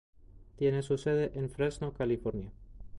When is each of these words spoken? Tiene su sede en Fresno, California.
Tiene 0.55 0.81
su 0.81 0.97
sede 0.97 1.31
en 1.37 1.51
Fresno, 1.51 1.93
California. 1.93 2.51